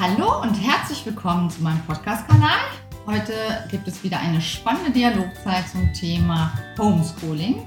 [0.00, 2.56] Hallo und herzlich willkommen zu meinem Podcast-Kanal.
[3.04, 3.34] Heute
[3.70, 7.66] gibt es wieder eine spannende Dialogzeit zum Thema Homeschooling.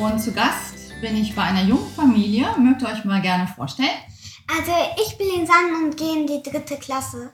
[0.00, 2.48] Und zu Gast bin ich bei einer jungen Familie.
[2.58, 3.88] Mögt ihr euch mal gerne vorstellen?
[4.48, 7.32] Also ich bin Lisanne und gehe in die dritte Klasse.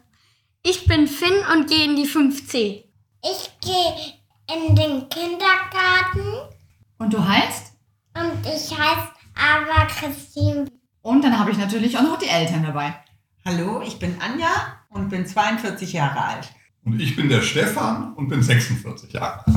[0.63, 2.85] Ich bin Finn und gehe in die 5C.
[3.25, 4.15] Ich gehe
[4.55, 6.51] in den Kindergarten
[6.99, 7.73] Und du heißt?
[8.19, 10.67] und ich heiße Ava Christine.
[11.01, 12.97] Und dann habe ich natürlich auch noch die Eltern dabei.
[13.49, 14.49] Hallo, ich bin Anja
[14.89, 16.53] und bin 42 Jahre alt.
[16.85, 19.57] Und ich bin der Stefan und bin 46 Jahre alt.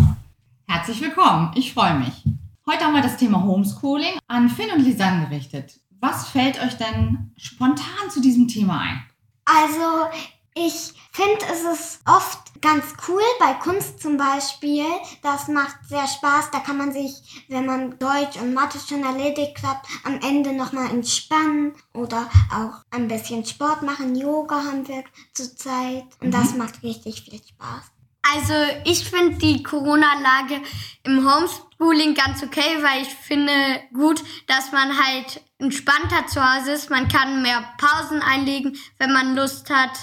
[0.68, 2.24] Herzlich willkommen, ich freue mich.
[2.70, 5.80] Heute haben wir das Thema Homeschooling an Finn und Lisanne gerichtet.
[6.00, 9.02] Was fällt euch denn spontan zu diesem Thema ein?
[9.46, 10.08] Also
[10.56, 14.86] ich finde, es ist oft ganz cool, bei Kunst zum Beispiel.
[15.22, 16.52] Das macht sehr Spaß.
[16.52, 20.90] Da kann man sich, wenn man Deutsch und Mathe schon erledigt hat, am Ende nochmal
[20.90, 24.16] entspannen oder auch ein bisschen Sport machen.
[24.16, 27.92] Yoga haben wir zurzeit und das macht richtig viel Spaß.
[28.32, 28.54] Also
[28.86, 30.62] ich finde die Corona-Lage
[31.04, 33.54] im Homeschooling ganz okay, weil ich finde
[33.94, 36.90] gut, dass man halt entspannter zu Hause ist.
[36.90, 39.98] Man kann mehr Pausen einlegen, wenn man Lust hat,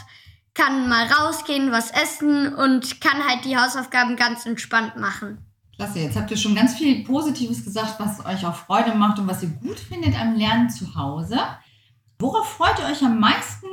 [0.56, 5.38] kann mal rausgehen, was essen und kann halt die Hausaufgaben ganz entspannt machen.
[5.76, 9.28] Klasse, jetzt habt ihr schon ganz viel Positives gesagt, was euch auch Freude macht und
[9.28, 11.38] was ihr gut findet am Lernen zu Hause.
[12.18, 13.66] Worauf freut ihr euch am meisten,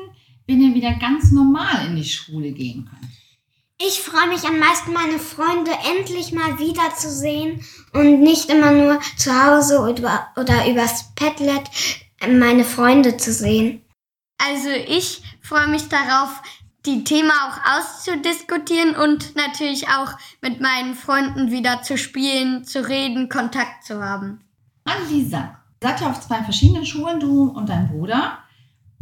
[0.46, 3.12] wenn ihr wieder ganz normal in die Schule gehen könnt?
[3.82, 9.32] Ich freue mich am meisten, meine Freunde endlich mal wiederzusehen und nicht immer nur zu
[9.32, 11.64] Hause oder, oder übers Padlet
[12.28, 13.82] meine Freunde zu sehen.
[14.38, 16.42] Also ich freue mich darauf,
[16.86, 23.30] die Themen auch auszudiskutieren und natürlich auch mit meinen Freunden wieder zu spielen, zu reden,
[23.30, 24.42] Kontakt zu haben.
[24.84, 25.60] An Lisa.
[25.82, 28.40] Seid ihr auf zwei verschiedenen Schulen, du und dein Bruder?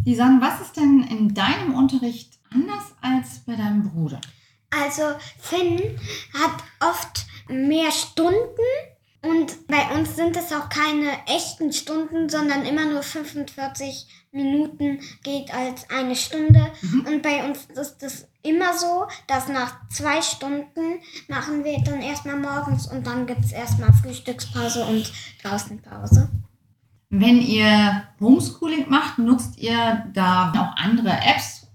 [0.04, 4.20] Lisa, was ist denn in deinem Unterricht anders als bei deinem Bruder?
[4.72, 5.04] Also
[5.40, 6.00] Finn
[6.34, 8.62] hat oft mehr Stunden
[9.24, 15.54] und bei uns sind es auch keine echten Stunden, sondern immer nur 45 Minuten geht
[15.54, 16.72] als eine Stunde.
[17.06, 22.38] Und bei uns ist es immer so, dass nach zwei Stunden machen wir dann erstmal
[22.38, 25.12] morgens und dann gibt es erstmal Frühstückspause und
[25.44, 26.30] Draußenpause.
[27.10, 31.68] Wenn ihr Homeschooling macht, nutzt ihr da auch andere Apps?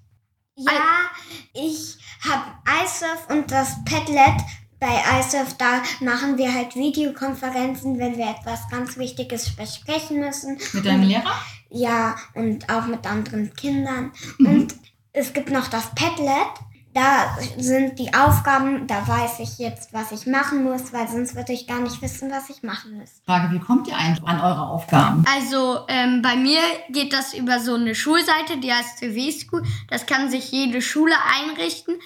[0.56, 1.10] Ja,
[1.52, 2.44] ich habe
[2.82, 4.40] iSurf und das Padlet.
[4.78, 10.58] Bei iSurf, da machen wir halt Videokonferenzen, wenn wir etwas ganz Wichtiges besprechen müssen.
[10.72, 11.34] Mit deinem Und- Lehrer?
[11.70, 14.12] Ja, und auch mit anderen Kindern.
[14.38, 14.46] Mhm.
[14.46, 14.74] Und
[15.12, 16.46] es gibt noch das Padlet.
[16.94, 21.52] Da sind die Aufgaben, da weiß ich jetzt, was ich machen muss, weil sonst würde
[21.52, 23.10] ich gar nicht wissen, was ich machen muss.
[23.26, 25.22] Frage, wie kommt ihr eigentlich an eure Aufgaben?
[25.30, 29.62] Also ähm, bei mir geht das über so eine Schulseite, die heißt CW School.
[29.90, 31.96] Das kann sich jede Schule einrichten.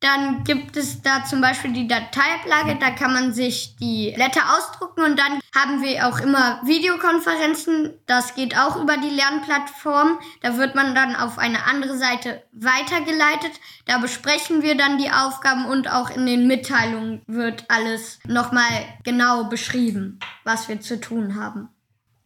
[0.00, 5.02] Dann gibt es da zum Beispiel die Dateiablage, da kann man sich die Blätter ausdrucken
[5.02, 7.94] und dann haben wir auch immer Videokonferenzen.
[8.06, 10.18] Das geht auch über die Lernplattform.
[10.40, 13.58] Da wird man dann auf eine andere Seite weitergeleitet.
[13.86, 18.70] Da besprechen wir dann die Aufgaben und auch in den Mitteilungen wird alles nochmal
[19.02, 21.70] genau beschrieben, was wir zu tun haben.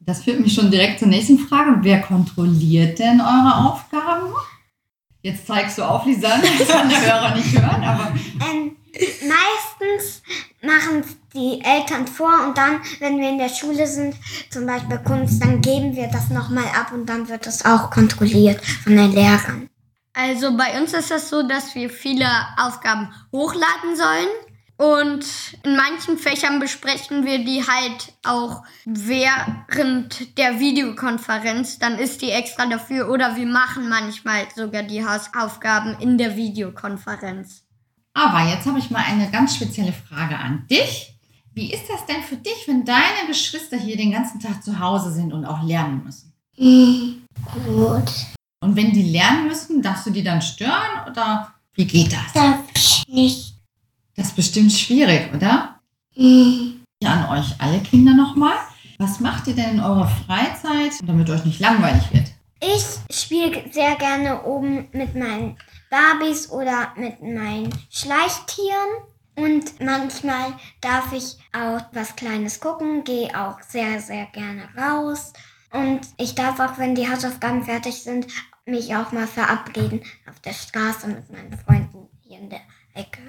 [0.00, 1.78] Das führt mich schon direkt zur nächsten Frage.
[1.80, 4.34] Wer kontrolliert denn eure Aufgaben?
[5.22, 8.12] Jetzt zeigst du auf, Lisa, das kann der Hörer nicht hören, aber
[8.48, 8.76] Ähm,
[9.22, 10.22] meistens
[10.62, 14.16] machen die Eltern vor und dann, wenn wir in der Schule sind,
[14.50, 18.60] zum Beispiel Kunst, dann geben wir das nochmal ab und dann wird das auch kontrolliert
[18.82, 19.68] von den Lehrern.
[20.12, 22.28] Also bei uns ist das so, dass wir viele
[22.58, 24.28] Aufgaben hochladen sollen.
[24.82, 25.24] Und
[25.62, 31.78] in manchen Fächern besprechen wir die halt auch während der Videokonferenz.
[31.78, 33.08] Dann ist die extra dafür.
[33.08, 37.62] Oder wir machen manchmal sogar die Hausaufgaben in der Videokonferenz.
[38.14, 41.14] Aber jetzt habe ich mal eine ganz spezielle Frage an dich.
[41.54, 45.12] Wie ist das denn für dich, wenn deine Geschwister hier den ganzen Tag zu Hause
[45.12, 46.32] sind und auch lernen müssen?
[46.56, 48.10] Gut.
[48.60, 52.32] Und wenn die lernen müssen, darfst du die dann stören oder wie geht das?
[52.34, 53.51] Darf ich nicht.
[54.16, 55.80] Das ist bestimmt schwierig, oder?
[56.14, 58.56] Ja, an euch alle Kinder nochmal.
[58.98, 62.26] Was macht ihr denn in eurer Freizeit, damit euch nicht langweilig wird?
[62.60, 65.56] Ich spiele sehr gerne oben mit meinen
[65.90, 68.88] Barbies oder mit meinen Schleichtieren.
[69.34, 75.32] Und manchmal darf ich auch was Kleines gucken, gehe auch sehr, sehr gerne raus.
[75.72, 78.26] Und ich darf auch, wenn die Hausaufgaben fertig sind,
[78.66, 82.60] mich auch mal verabreden auf der Straße mit meinen Freunden hier in der
[82.94, 83.20] Ecke.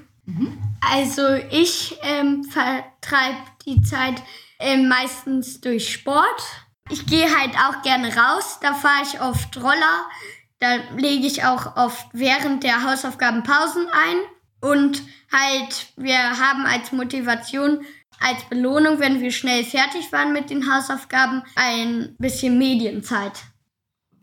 [0.81, 4.21] Also ich ähm, vertreibe die Zeit
[4.59, 6.41] ähm, meistens durch Sport.
[6.89, 10.05] Ich gehe halt auch gerne raus, da fahre ich oft Roller.
[10.59, 14.17] Da lege ich auch oft während der Hausaufgaben Pausen ein.
[14.61, 17.85] Und halt, wir haben als Motivation,
[18.19, 23.43] als Belohnung, wenn wir schnell fertig waren mit den Hausaufgaben, ein bisschen Medienzeit.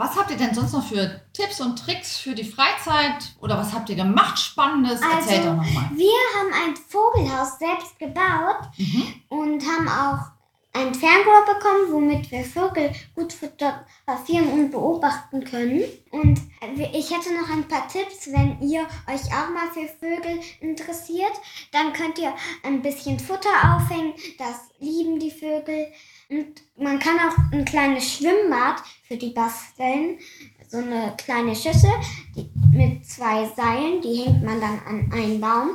[0.00, 3.34] Was habt ihr denn sonst noch für Tipps und Tricks für die Freizeit?
[3.42, 4.98] Oder was habt ihr gemacht Spannendes?
[5.02, 5.90] Erzählt Also, doch nochmal.
[5.94, 9.04] Wir haben ein Vogelhaus selbst gebaut Mhm.
[9.28, 10.24] und haben auch
[10.72, 15.82] ein Fernrohr bekommen, womit wir Vögel gut fotografieren und beobachten können.
[16.12, 16.40] Und
[16.94, 21.32] ich hätte noch ein paar Tipps, wenn ihr euch auch mal für Vögel interessiert.
[21.72, 22.32] Dann könnt ihr
[22.62, 25.88] ein bisschen Futter aufhängen, das lieben die Vögel.
[26.30, 30.18] Und man kann auch ein kleines Schwimmbad für die basteln.
[30.68, 31.90] So eine kleine Schüssel
[32.36, 35.70] die, mit zwei Seilen, die hängt man dann an einen Baum.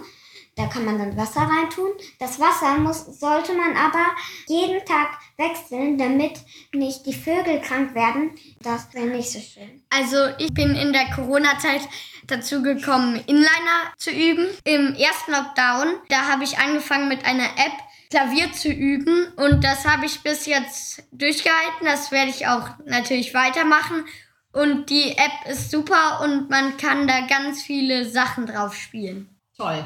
[0.56, 1.92] Da kann man dann Wasser reintun.
[2.18, 4.06] Das Wasser muss, sollte man aber
[4.48, 6.40] jeden Tag wechseln, damit
[6.72, 8.32] nicht die Vögel krank werden.
[8.62, 9.84] Das wäre nicht so schön.
[9.90, 11.82] Also ich bin in der Corona-Zeit
[12.28, 14.48] dazu gekommen, Inliner zu üben.
[14.64, 17.74] Im ersten Lockdown, da habe ich angefangen mit einer App
[18.16, 21.84] Klavier zu üben und das habe ich bis jetzt durchgehalten.
[21.84, 24.06] Das werde ich auch natürlich weitermachen.
[24.54, 29.28] Und die App ist super und man kann da ganz viele Sachen drauf spielen.
[29.58, 29.86] Toll.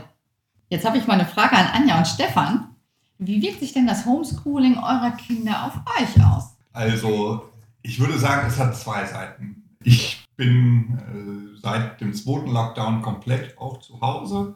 [0.69, 2.75] Jetzt habe ich mal eine Frage an Anja und Stefan.
[3.17, 6.55] Wie wirkt sich denn das Homeschooling eurer Kinder auf euch aus?
[6.71, 7.49] Also,
[7.81, 9.75] ich würde sagen, es hat zwei Seiten.
[9.83, 14.55] Ich bin äh, seit dem zweiten Lockdown komplett auch zu Hause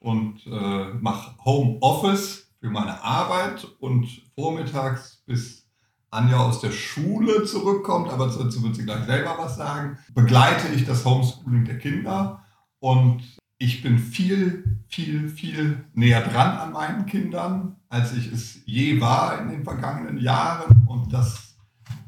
[0.00, 4.06] und äh, mache Homeoffice für meine Arbeit und
[4.36, 5.66] vormittags bis
[6.12, 10.86] Anja aus der Schule zurückkommt, aber dazu wird sie gleich selber was sagen, begleite ich
[10.86, 12.44] das Homeschooling der Kinder
[12.78, 13.22] und
[13.58, 19.40] ich bin viel, viel, viel näher dran an meinen Kindern, als ich es je war
[19.40, 20.84] in den vergangenen Jahren.
[20.86, 21.54] Und das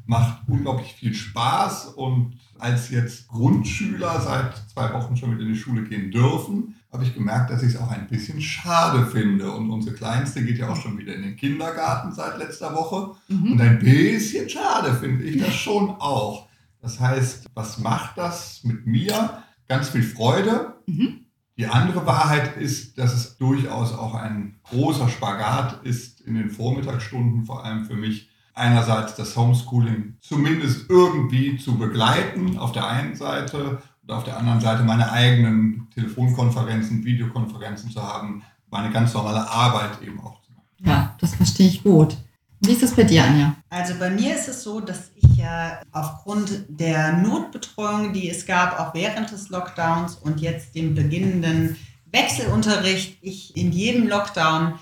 [0.05, 1.93] macht unglaublich viel Spaß.
[1.95, 7.03] Und als jetzt Grundschüler seit zwei Wochen schon wieder in die Schule gehen dürfen, habe
[7.03, 9.51] ich gemerkt, dass ich es auch ein bisschen schade finde.
[9.51, 13.11] Und unsere Kleinste geht ja auch schon wieder in den Kindergarten seit letzter Woche.
[13.29, 16.47] Und ein bisschen schade finde ich das schon auch.
[16.81, 19.43] Das heißt, was macht das mit mir?
[19.67, 20.75] Ganz viel Freude.
[20.85, 21.25] Mhm.
[21.57, 27.45] Die andere Wahrheit ist, dass es durchaus auch ein großer Spagat ist in den Vormittagsstunden,
[27.45, 33.81] vor allem für mich, einerseits das Homeschooling zumindest irgendwie zu begleiten, auf der einen Seite,
[34.07, 40.01] und auf der anderen Seite meine eigenen Telefonkonferenzen, Videokonferenzen zu haben, meine ganz normale Arbeit
[40.01, 40.67] eben auch zu machen.
[40.79, 42.17] Ja, das verstehe ich gut.
[42.61, 43.55] Wie ist das bei dir, Anja?
[43.69, 48.79] Also bei mir ist es so, dass ich ja aufgrund der Notbetreuung, die es gab,
[48.79, 51.75] auch während des Lockdowns und jetzt dem beginnenden
[52.11, 54.79] Wechselunterricht, ich in jedem Lockdown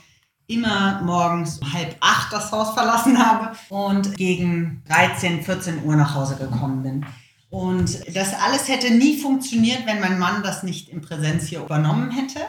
[0.47, 6.13] immer morgens um halb acht das Haus verlassen habe und gegen 13, 14 Uhr nach
[6.13, 7.05] Hause gekommen bin.
[7.53, 12.09] Und das alles hätte nie funktioniert, wenn mein Mann das nicht in Präsenz hier übernommen
[12.09, 12.39] hätte.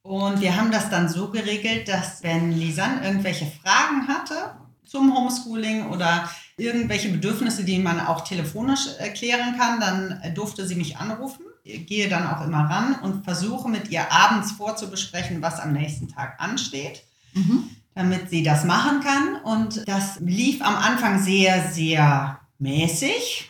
[0.00, 4.54] Und wir haben das dann so geregelt, dass wenn Lisanne irgendwelche Fragen hatte
[4.86, 10.96] zum Homeschooling oder irgendwelche Bedürfnisse, die man auch telefonisch erklären kann, dann durfte sie mich
[10.96, 11.44] anrufen.
[11.62, 16.08] Ich gehe dann auch immer ran und versuche mit ihr abends vorzubesprechen, was am nächsten
[16.08, 17.02] Tag ansteht,
[17.34, 17.68] Mhm.
[17.94, 19.36] damit sie das machen kann.
[19.44, 23.49] Und das lief am Anfang sehr, sehr mäßig.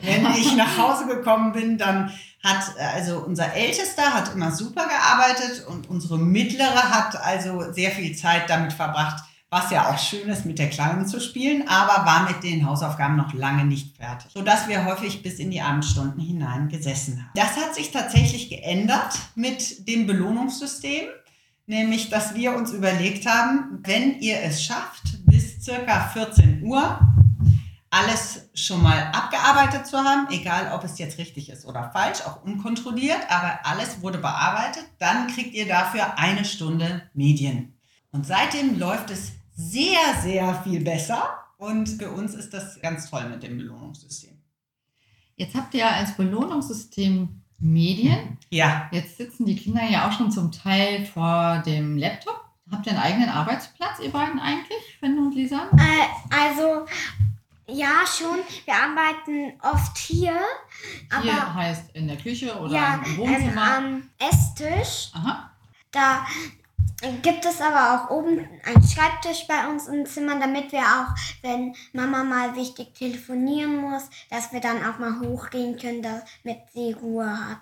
[0.00, 2.12] Wenn ich nach Hause gekommen bin, dann
[2.42, 8.16] hat also unser Ältester hat immer super gearbeitet und unsere mittlere hat also sehr viel
[8.16, 12.26] Zeit damit verbracht, was ja auch schön ist, mit der Kleinen zu spielen, aber war
[12.26, 16.70] mit den Hausaufgaben noch lange nicht fertig, sodass wir häufig bis in die Abendstunden hinein
[16.70, 17.30] gesessen haben.
[17.34, 21.04] Das hat sich tatsächlich geändert mit dem Belohnungssystem,
[21.66, 26.98] nämlich dass wir uns überlegt haben, wenn ihr es schafft, bis circa 14 Uhr
[27.92, 32.42] alles schon mal abgearbeitet zu haben, egal ob es jetzt richtig ist oder falsch, auch
[32.42, 37.74] unkontrolliert, aber alles wurde bearbeitet, dann kriegt ihr dafür eine Stunde Medien.
[38.10, 41.22] Und seitdem läuft es sehr, sehr viel besser
[41.58, 44.38] und für uns ist das ganz toll mit dem Belohnungssystem.
[45.36, 48.38] Jetzt habt ihr als Belohnungssystem Medien.
[48.48, 52.40] Ja, Jetzt sitzen die Kinder ja auch schon zum Teil vor dem Laptop.
[52.70, 55.68] Habt ihr einen eigenen Arbeitsplatz, ihr beiden eigentlich, Finn und Lisa?
[55.76, 56.86] Äh, also,
[57.66, 58.38] ja, schon.
[58.64, 60.38] Wir arbeiten oft hier.
[61.22, 63.76] Hier heißt in der Küche oder ja, im ähm, Wohnzimmer.
[63.76, 65.10] am Esstisch.
[65.14, 65.50] Aha.
[65.90, 66.26] Da
[67.22, 71.74] gibt es aber auch oben einen Schreibtisch bei uns im Zimmer, damit wir auch, wenn
[71.92, 77.26] Mama mal wichtig telefonieren muss, dass wir dann auch mal hochgehen können, damit sie Ruhe
[77.26, 77.58] hat.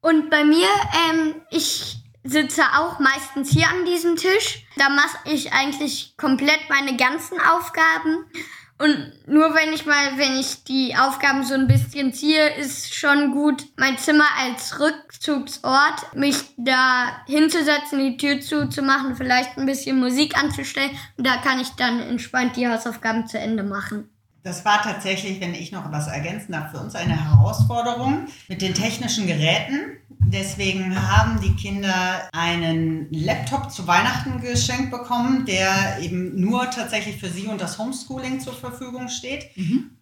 [0.00, 0.68] Und bei mir,
[1.10, 4.64] ähm, ich sitze auch meistens hier an diesem Tisch.
[4.76, 8.26] Da mache ich eigentlich komplett meine ganzen Aufgaben.
[8.82, 13.30] Und nur wenn ich mal, wenn ich die Aufgaben so ein bisschen ziehe, ist schon
[13.30, 20.36] gut, mein Zimmer als Rückzugsort, mich da hinzusetzen, die Tür zuzumachen, vielleicht ein bisschen Musik
[20.36, 20.90] anzustellen.
[21.16, 24.11] Und da kann ich dann entspannt die Hausaufgaben zu Ende machen.
[24.42, 28.74] Das war tatsächlich, wenn ich noch was ergänzen darf, für uns eine Herausforderung mit den
[28.74, 29.98] technischen Geräten.
[30.24, 37.28] Deswegen haben die Kinder einen Laptop zu Weihnachten geschenkt bekommen, der eben nur tatsächlich für
[37.28, 39.50] sie und das Homeschooling zur Verfügung steht.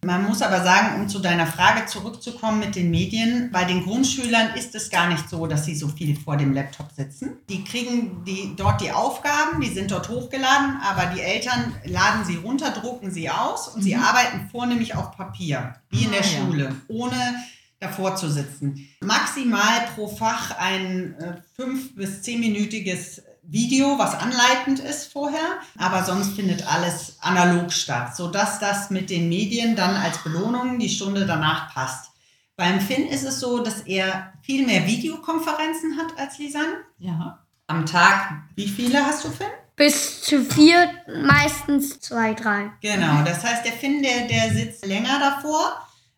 [0.05, 4.55] Man muss aber sagen, um zu deiner Frage zurückzukommen mit den Medien, bei den Grundschülern
[4.55, 7.37] ist es gar nicht so, dass sie so viel vor dem Laptop sitzen.
[7.49, 12.37] Die kriegen die, dort die Aufgaben, die sind dort hochgeladen, aber die Eltern laden sie
[12.37, 16.29] runter, drucken sie aus und sie arbeiten vornehmlich auf Papier, wie in der Ah, ja.
[16.45, 17.35] Schule, ohne
[17.79, 18.87] davor zu sitzen.
[19.01, 26.33] Maximal pro Fach ein äh, fünf- bis zehnminütiges Video, was anleitend ist vorher, aber sonst
[26.35, 31.73] findet alles analog statt, sodass das mit den Medien dann als Belohnung die Stunde danach
[31.73, 32.11] passt.
[32.55, 36.81] Beim Finn ist es so, dass er viel mehr Videokonferenzen hat als Lisanne.
[36.99, 37.39] Ja.
[37.65, 39.47] Am Tag, wie viele hast du, Finn?
[39.81, 40.91] Bis zu vier,
[41.23, 42.69] meistens zwei, drei.
[42.81, 45.75] Genau, das heißt, der Finn, der, der sitzt länger davor.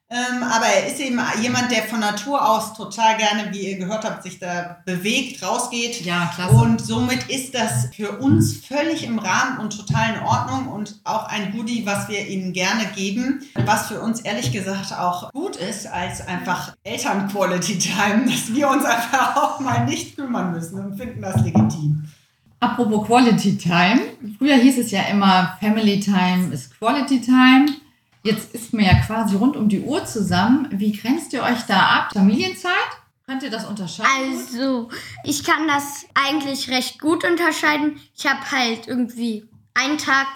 [0.10, 4.04] Ähm, aber er ist eben jemand, der von Natur aus total gerne, wie ihr gehört
[4.04, 6.02] habt, sich da bewegt, rausgeht.
[6.02, 6.54] Ja, klasse.
[6.56, 11.30] Und somit ist das für uns völlig im Rahmen und total in Ordnung und auch
[11.30, 15.88] ein Goodie, was wir ihnen gerne geben, was für uns ehrlich gesagt auch gut ist,
[15.88, 21.22] als einfach Eltern-Quality Time, dass wir uns einfach auch mal nicht kümmern müssen und finden
[21.22, 22.04] das legitim.
[22.64, 24.00] Apropos Quality Time.
[24.38, 27.66] Früher hieß es ja immer, Family Time ist Quality Time.
[28.24, 30.70] Jetzt ist man ja quasi rund um die Uhr zusammen.
[30.72, 32.14] Wie grenzt ihr euch da ab?
[32.14, 32.72] Familienzeit?
[33.28, 34.10] Könnt ihr das unterscheiden?
[34.32, 34.88] Also,
[35.26, 38.00] ich kann das eigentlich recht gut unterscheiden.
[38.16, 40.28] Ich habe halt irgendwie einen Tag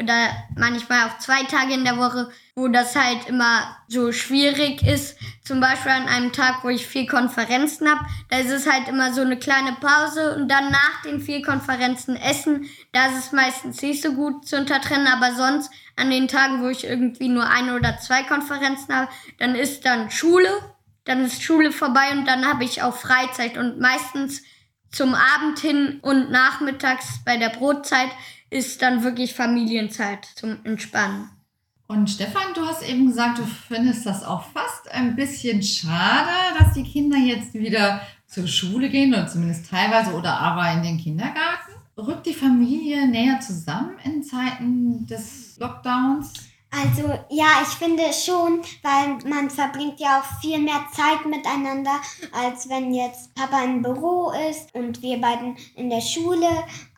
[0.00, 5.16] oder manchmal auch zwei Tage in der Woche, wo das halt immer so schwierig ist.
[5.42, 9.12] Zum Beispiel an einem Tag, wo ich vier Konferenzen habe, da ist es halt immer
[9.14, 12.68] so eine kleine Pause und dann nach den vier Konferenzen essen.
[12.92, 16.68] Da ist es meistens nicht so gut zu untertrennen, aber sonst an den Tagen, wo
[16.68, 20.50] ich irgendwie nur eine oder zwei Konferenzen habe, dann ist dann Schule,
[21.04, 24.42] dann ist Schule vorbei und dann habe ich auch Freizeit und meistens
[24.90, 28.10] zum Abend hin und nachmittags bei der Brotzeit
[28.50, 31.30] ist dann wirklich Familienzeit zum Entspannen.
[31.88, 36.72] Und Stefan, du hast eben gesagt, du findest das auch fast ein bisschen schade, dass
[36.74, 41.72] die Kinder jetzt wieder zur Schule gehen oder zumindest teilweise oder aber in den Kindergarten.
[41.96, 46.32] Rückt die Familie näher zusammen in Zeiten des Lockdowns?
[46.76, 52.00] Also ja, ich finde schon, weil man verbringt ja auch viel mehr Zeit miteinander,
[52.32, 56.48] als wenn jetzt Papa im Büro ist und wir beiden in der Schule,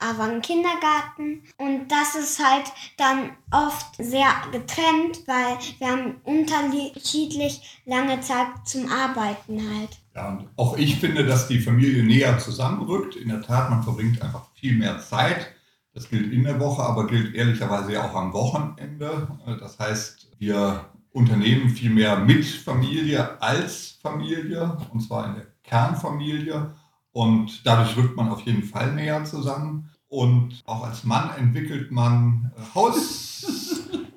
[0.01, 1.45] aber im Kindergarten.
[1.59, 8.91] Und das ist halt dann oft sehr getrennt, weil wir haben unterschiedlich lange Zeit zum
[8.91, 9.91] Arbeiten halt.
[10.17, 13.15] Ja, und auch ich finde, dass die Familie näher zusammenrückt.
[13.15, 15.55] In der Tat, man verbringt einfach viel mehr Zeit.
[15.99, 19.27] Das gilt in der Woche, aber gilt ehrlicherweise ja auch am Wochenende.
[19.59, 26.71] Das heißt, wir unternehmen viel mehr mit Familie als Familie, und zwar in der Kernfamilie.
[27.11, 29.91] Und dadurch rückt man auf jeden Fall näher zusammen.
[30.07, 33.43] Und auch als Mann entwickelt man äh, Haus,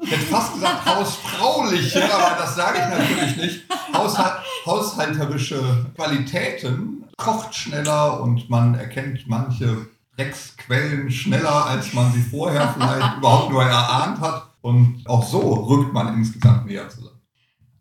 [0.01, 3.61] ich hätte fast gesagt hausfrauliche, aber das sage ich natürlich nicht.
[3.91, 4.35] Haushalt,
[4.67, 13.17] haushalterische Qualitäten, kocht schneller und man erkennt manche Drecksquellen schneller, als man sie vorher vielleicht
[13.17, 14.49] überhaupt nur erahnt hat.
[14.61, 17.19] Und auch so rückt man insgesamt näher zusammen.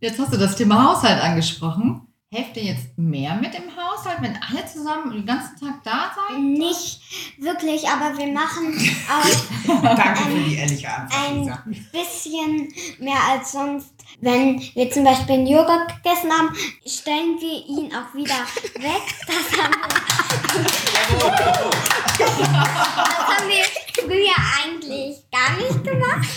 [0.01, 2.07] Jetzt hast du das Thema Haushalt angesprochen.
[2.33, 6.39] Helft ihr jetzt mehr mit im Haushalt, wenn alle zusammen den ganzen Tag da seid?
[6.39, 7.01] Nicht
[7.39, 8.73] wirklich, aber wir machen
[9.11, 11.65] auch Danke für die ehrliche Antwort, ein Lisa.
[11.91, 13.93] bisschen mehr als sonst.
[14.21, 16.55] Wenn wir zum Beispiel einen Joghurt gegessen haben,
[16.87, 18.37] stellen wir ihn auch wieder
[18.77, 19.03] weg.
[19.27, 21.31] Das haben wir,
[22.19, 23.65] das haben wir
[24.05, 26.29] früher eigentlich gar nicht gemacht.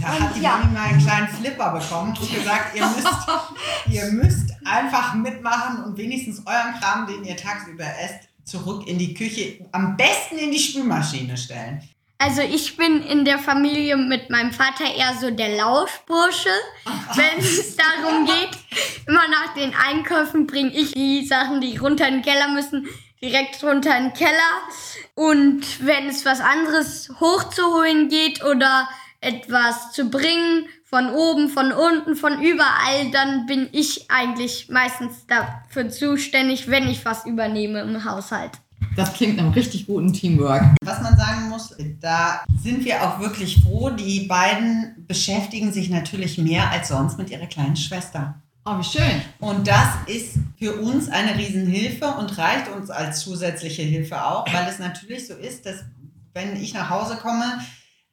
[0.00, 0.56] Da hat die ja.
[0.56, 3.08] Mami mal einen kleinen Flipper bekommen und gesagt, ihr müsst,
[3.90, 9.14] ihr müsst einfach mitmachen und wenigstens euren Kram, den ihr tagsüber esst, zurück in die
[9.14, 11.82] Küche, am besten in die Spülmaschine stellen.
[12.18, 16.50] Also ich bin in der Familie mit meinem Vater eher so der Lauschbursche.
[17.14, 18.58] Wenn es darum geht,
[19.06, 22.86] immer nach den Einkäufen bringe ich die Sachen, die runter in den Keller müssen,
[23.22, 24.30] direkt runter in den Keller.
[25.14, 28.88] Und wenn es was anderes hochzuholen geht oder
[29.20, 35.88] etwas zu bringen, von oben, von unten, von überall, dann bin ich eigentlich meistens dafür
[35.88, 38.52] zuständig, wenn ich was übernehme im Haushalt.
[38.96, 40.64] Das klingt nach einem richtig guten Teamwork.
[40.82, 43.90] Was man sagen muss, da sind wir auch wirklich froh.
[43.90, 48.34] Die beiden beschäftigen sich natürlich mehr als sonst mit ihrer kleinen Schwester.
[48.64, 49.22] Oh, wie schön.
[49.38, 54.68] Und das ist für uns eine Riesenhilfe und reicht uns als zusätzliche Hilfe auch, weil
[54.68, 55.84] es natürlich so ist, dass
[56.34, 57.60] wenn ich nach Hause komme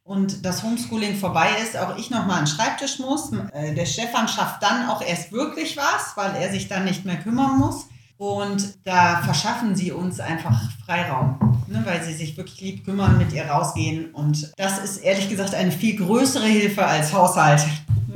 [0.08, 3.30] und das Homeschooling vorbei ist, auch ich nochmal an den Schreibtisch muss.
[3.52, 7.18] Äh, Der Stefan schafft dann auch erst wirklich was, weil er sich dann nicht mehr
[7.18, 7.88] kümmern muss.
[8.18, 11.38] Und da verschaffen sie uns einfach Freiraum,
[11.68, 14.12] ne, weil sie sich wirklich lieb kümmern, mit ihr rausgehen.
[14.12, 17.62] Und das ist ehrlich gesagt eine viel größere Hilfe als Haushalt.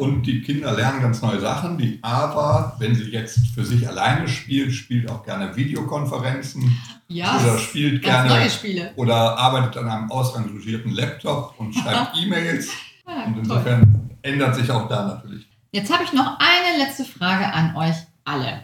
[0.01, 1.77] Und die Kinder lernen ganz neue Sachen.
[1.77, 6.75] Die Ava, wenn sie jetzt für sich alleine spielt, spielt auch gerne Videokonferenzen
[7.07, 8.91] Ja, oder spielt gerne neue Spiele.
[8.95, 12.69] oder arbeitet an einem ausrangierten Laptop und schreibt E-Mails.
[13.07, 13.43] Ja, Und toll.
[13.43, 15.47] insofern ändert sich auch da natürlich.
[15.71, 18.63] Jetzt habe ich noch eine letzte Frage an euch alle.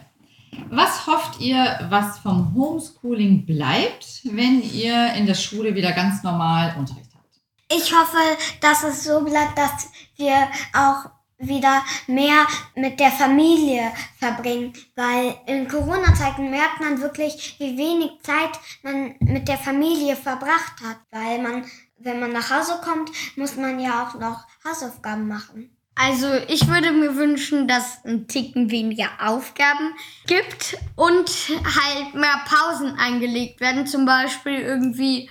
[0.70, 6.74] Was hofft ihr, was vom Homeschooling bleibt, wenn ihr in der Schule wieder ganz normal
[6.76, 7.40] Unterricht habt?
[7.70, 8.16] Ich hoffe,
[8.60, 10.34] dass es so bleibt, dass wir
[10.74, 18.10] auch wieder mehr mit der Familie verbringen, weil in Corona-Zeiten merkt man wirklich, wie wenig
[18.22, 21.64] Zeit man mit der Familie verbracht hat, weil man,
[21.98, 25.70] wenn man nach Hause kommt, muss man ja auch noch Hausaufgaben machen.
[26.00, 29.94] Also ich würde mir wünschen, dass ein Ticken weniger Aufgaben
[30.28, 33.84] gibt und halt mehr Pausen eingelegt werden.
[33.84, 35.28] Zum Beispiel irgendwie,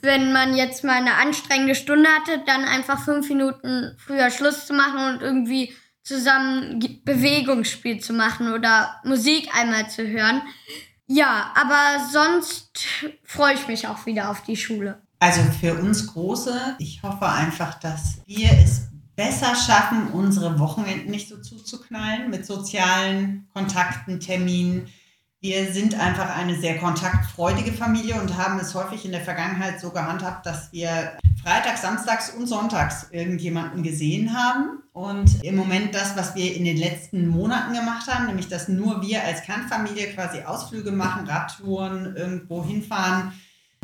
[0.00, 4.74] wenn man jetzt mal eine anstrengende Stunde hatte, dann einfach fünf Minuten früher Schluss zu
[4.74, 10.42] machen und irgendwie zusammen Bewegungsspiel zu machen oder Musik einmal zu hören.
[11.06, 12.86] Ja, aber sonst
[13.24, 15.02] freue ich mich auch wieder auf die Schule.
[15.20, 21.28] Also für uns Große, ich hoffe einfach, dass wir es besser schaffen, unsere Wochenenden nicht
[21.28, 24.86] so zuzuknallen mit sozialen Kontakten, Terminen.
[25.40, 29.90] Wir sind einfach eine sehr kontaktfreudige Familie und haben es häufig in der Vergangenheit so
[29.90, 34.82] gehandhabt, dass wir freitags, samstags und sonntags irgendjemanden gesehen haben.
[34.92, 39.00] Und im Moment das, was wir in den letzten Monaten gemacht haben, nämlich dass nur
[39.00, 43.32] wir als Kernfamilie quasi Ausflüge machen, Radtouren, irgendwo hinfahren,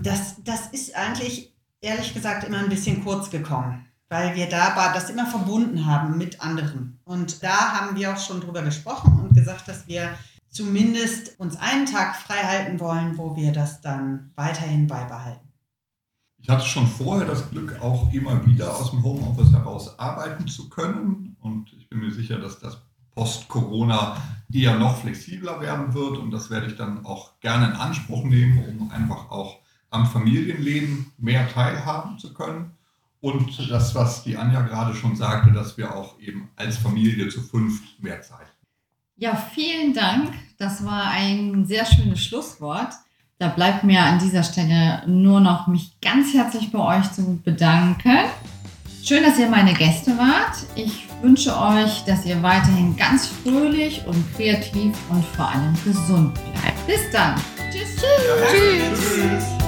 [0.02, 5.08] das, das ist eigentlich ehrlich gesagt immer ein bisschen kurz gekommen, weil wir da das
[5.08, 6.98] immer verbunden haben mit anderen.
[7.04, 10.10] Und da haben wir auch schon drüber gesprochen und gesagt, dass wir
[10.54, 15.52] zumindest uns einen Tag frei halten wollen, wo wir das dann weiterhin beibehalten.
[16.38, 20.68] Ich hatte schon vorher das Glück, auch immer wieder aus dem Homeoffice heraus arbeiten zu
[20.68, 21.36] können.
[21.40, 22.78] Und ich bin mir sicher, dass das
[23.14, 24.16] Post-Corona
[24.52, 26.18] eher noch flexibler werden wird.
[26.18, 31.12] Und das werde ich dann auch gerne in Anspruch nehmen, um einfach auch am Familienleben
[31.16, 32.72] mehr teilhaben zu können.
[33.20, 37.40] Und das, was die Anja gerade schon sagte, dass wir auch eben als Familie zu
[37.40, 38.52] fünft mehr Zeit
[39.16, 40.34] Ja, vielen Dank.
[40.58, 42.92] Das war ein sehr schönes Schlusswort.
[43.38, 48.18] Da bleibt mir an dieser Stelle nur noch mich ganz herzlich bei euch zu bedanken.
[49.02, 50.56] Schön, dass ihr meine Gäste wart.
[50.76, 56.86] Ich wünsche euch, dass ihr weiterhin ganz fröhlich und kreativ und vor allem gesund bleibt.
[56.86, 57.34] Bis dann.
[57.70, 58.00] Tschüss.
[58.00, 59.63] Tschüss.